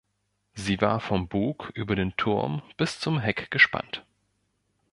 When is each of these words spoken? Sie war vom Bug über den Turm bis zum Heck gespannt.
Sie 0.55 0.81
war 0.81 0.99
vom 0.99 1.27
Bug 1.27 1.69
über 1.75 1.95
den 1.95 2.17
Turm 2.17 2.63
bis 2.75 2.99
zum 2.99 3.19
Heck 3.19 3.51
gespannt. 3.51 4.03